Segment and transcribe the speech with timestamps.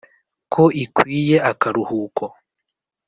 [0.53, 2.23] ko ikwiye akaruhuko,